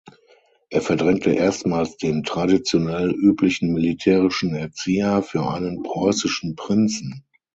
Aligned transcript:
Er 0.71 0.81
verdrängte 0.81 1.29
erstmals 1.31 1.95
den 1.95 2.23
traditionell 2.23 3.11
üblichen 3.11 3.71
militärischen 3.71 4.55
Erzieher 4.55 5.21
für 5.21 5.47
einen 5.47 5.83
preußischen 5.83 6.55
Prinzen. 6.55 7.23